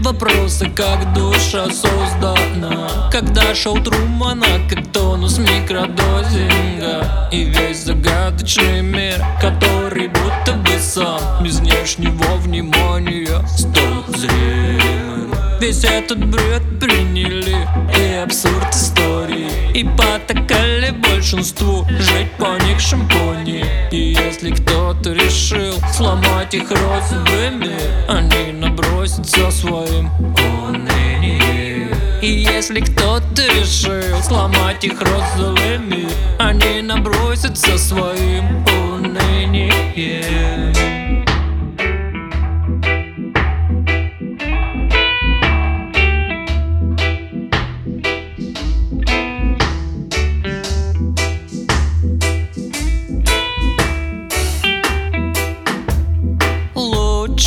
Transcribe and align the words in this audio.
вопросы, 0.00 0.70
как 0.70 1.12
душа 1.12 1.66
создана. 1.66 3.10
Когда 3.10 3.54
шоу 3.54 3.80
Трумана, 3.80 4.46
как 4.68 4.86
тонус 4.92 5.38
микродозинга 5.38 7.28
И 7.32 7.44
весь 7.44 7.84
загадочный 7.84 8.82
мир, 8.82 9.24
который 9.40 10.08
будто 10.08 10.52
бы 10.52 10.78
сам 10.78 11.42
Без 11.42 11.58
внешнего 11.58 12.36
внимания 12.36 13.44
стал 13.48 14.04
зримым 14.16 15.34
Весь 15.60 15.84
этот 15.84 16.24
бред 16.24 16.62
приняли 16.78 17.66
и 17.98 18.14
абсурд 18.14 18.72
истории 18.72 19.72
И 19.74 19.84
потакали 19.84 20.90
большинству 21.30 21.86
жить 21.88 22.30
по 22.38 22.58
них 22.64 22.80
шампуни. 22.80 23.64
И 23.92 24.16
если 24.18 24.50
кто-то 24.50 25.12
решил 25.12 25.74
сломать 25.92 26.54
их 26.54 26.70
розовыми 26.70 27.76
Они 28.08 28.52
набросятся 28.52 29.50
своим 29.50 30.10
И 32.20 32.26
если 32.26 32.80
кто-то 32.80 33.42
решил 33.42 34.20
сломать 34.22 34.84
их 34.84 35.00
розовыми 35.00 36.08
Они 36.38 36.82
набросятся 36.82 37.78
своим 37.78 38.64
унынием 38.66 38.89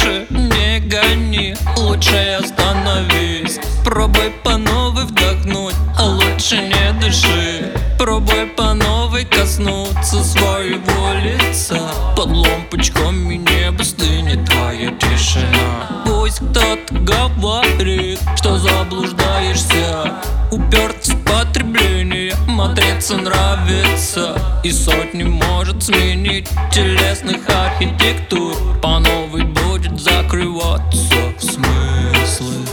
Лучше 0.03 0.25
не 0.31 0.79
гони, 0.81 1.55
лучше 1.77 2.37
остановись. 2.41 3.59
Пробуй 3.85 4.31
по 4.43 4.57
новой 4.57 5.05
вдохнуть, 5.05 5.75
а 5.97 6.03
лучше 6.03 6.57
не 6.57 6.99
дыши. 6.99 7.71
Пробуй 7.97 8.47
по 8.47 8.73
новой 8.73 9.23
коснуться 9.23 10.21
своего 10.23 11.13
лица. 11.23 11.79
Под 12.17 12.27
лампочками 12.27 13.35
небо 13.35 13.83
стынет 13.83 14.43
твоя 14.45 14.91
тишина. 14.91 16.03
Пусть 16.05 16.39
кто-то 16.39 16.95
говорит, 16.95 18.19
что 18.35 18.57
заблуждаешься. 18.57 20.15
Уперт 20.51 21.07
в 21.07 21.23
потребление, 21.23 22.35
матрица 22.47 23.15
нравится 23.15 24.35
И 24.63 24.71
сотни 24.71 25.23
может 25.23 25.83
сменить 25.83 26.47
телесных 26.71 27.49
архитектур. 27.49 28.55
По 28.81 28.97
новой 28.99 29.43
будет 29.43 29.99
закрываться 29.99 31.33
смыслы. 31.37 32.63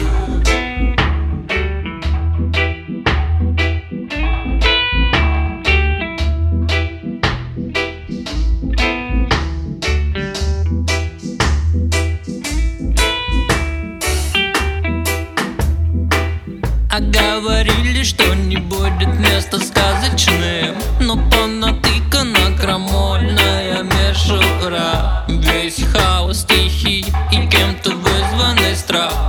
А 16.88 17.00
говорили, 17.00 18.04
что 18.04 18.34
не 18.34 18.58
будет 18.58 19.08
места 19.18 19.58
сказочным 19.58 20.76
Но 21.00 21.16
понатыкана 21.16 21.59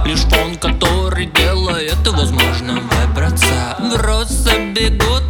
Лишь 0.06 0.22
фон, 0.22 0.56
который 0.56 1.28
делает 1.28 2.08
возможным 2.08 2.90
выбраться. 2.90 3.78
В 3.80 3.96
рост 3.98 4.50
бегут 4.74 5.22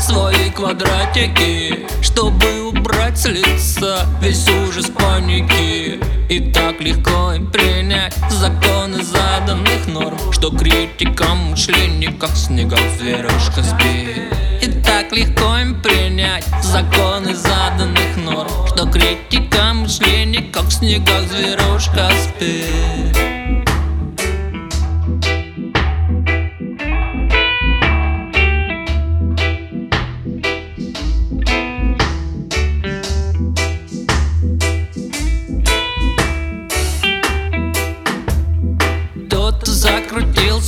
свои 0.00 0.50
квадратики 0.50 1.86
Чтобы 2.02 2.68
убрать 2.68 3.18
с 3.18 3.26
лица 3.26 4.06
весь 4.20 4.48
ужас 4.48 4.86
паники. 4.86 6.00
И 6.28 6.52
так 6.52 6.80
легко 6.80 7.32
им 7.32 7.50
принять 7.50 8.14
законы 8.30 9.02
заданных 9.02 9.86
норм 9.86 10.18
Что 10.30 10.50
критикам 10.50 11.50
мышления 11.50 12.12
как 12.12 12.36
снегом 12.36 12.80
зверушка 12.98 13.62
спит 13.62 14.34
И 14.60 14.82
так 14.82 15.10
легко 15.12 15.56
им 15.56 15.80
принять 15.80 16.44
законы 16.62 17.34
заданных 17.34 18.16
норм 18.18 18.50
Что 18.66 18.86
критикам 18.90 19.78
мышления 19.78 20.42
как 20.52 20.64
в 20.64 20.72
снегах 20.72 21.22
зверушка 21.28 22.10
спит 22.22 23.27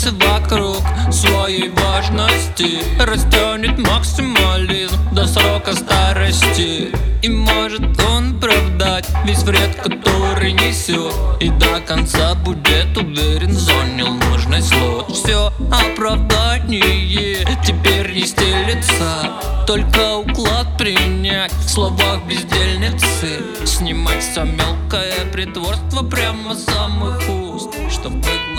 закрутился 0.01 0.13
вокруг 0.13 1.13
своей 1.13 1.69
важности. 1.71 2.81
Растянет 2.99 3.79
максимализм 3.79 4.97
до 5.13 5.27
срока 5.27 5.75
старости. 5.75 6.89
И 7.23 7.29
может 7.29 7.83
он 8.09 8.37
оправдать 8.37 9.07
весь 9.25 9.43
вред, 9.43 9.77
который 9.83 10.53
несет. 10.53 11.15
И 11.41 11.51
до 11.51 11.81
конца 11.81 12.35
будет 12.35 12.97
уверен, 12.97 13.53
занял 13.53 14.15
нужный 14.15 14.63
слот. 14.63 15.11
Все 15.13 15.53
оправдание 15.71 17.45
теперь 17.65 18.13
не 18.13 18.27
стелится 18.27 19.31
Только 19.67 20.17
уклад 20.17 20.79
принять 20.79 21.53
в 21.53 21.69
словах 21.69 22.25
бездельницы. 22.27 23.43
Снимать 23.67 24.23
все 24.23 24.45
мелкое 24.45 25.27
притворство 25.33 26.03
прямо 26.03 26.55
с 26.55 26.65
самых 26.65 27.21
уст. 27.29 27.75
Чтоб 27.91 28.13
было 28.13 28.51